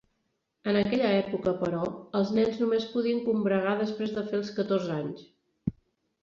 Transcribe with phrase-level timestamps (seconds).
[0.69, 1.81] En aquella època, però,
[2.19, 5.31] els nens només podien combregar després de fer els catorze anys.